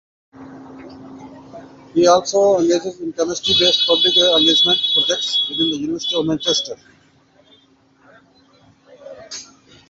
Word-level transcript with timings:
He 1.93 2.07
also 2.07 2.57
engages 2.59 2.99
in 3.01 3.13
chemistry 3.13 3.53
based 3.59 3.85
public 3.85 4.17
engagement 4.17 4.79
projects 4.95 5.47
within 5.47 5.69
the 5.69 5.77
University 5.77 6.15
of 6.15 6.25
Manchester. 6.25 6.75